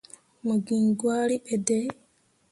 [0.45, 1.87] Mo giŋ gwari ɓe dai.